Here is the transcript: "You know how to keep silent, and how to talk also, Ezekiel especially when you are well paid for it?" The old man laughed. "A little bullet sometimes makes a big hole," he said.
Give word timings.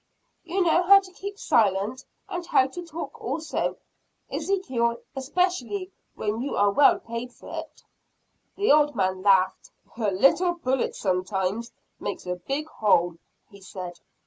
"You 0.43 0.63
know 0.63 0.81
how 0.81 0.99
to 0.99 1.11
keep 1.13 1.37
silent, 1.37 2.05
and 2.27 2.43
how 2.47 2.65
to 2.65 2.83
talk 2.83 3.21
also, 3.21 3.77
Ezekiel 4.31 4.97
especially 5.15 5.91
when 6.15 6.41
you 6.41 6.55
are 6.55 6.71
well 6.71 6.97
paid 6.97 7.31
for 7.31 7.53
it?" 7.55 7.83
The 8.55 8.71
old 8.71 8.95
man 8.95 9.21
laughed. 9.21 9.69
"A 9.97 10.09
little 10.09 10.53
bullet 10.55 10.95
sometimes 10.95 11.71
makes 11.99 12.25
a 12.25 12.37
big 12.37 12.65
hole," 12.67 13.17
he 13.51 13.61
said. 13.61 13.99